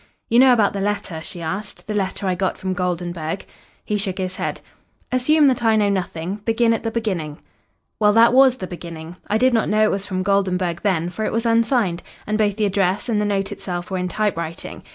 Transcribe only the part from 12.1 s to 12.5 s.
and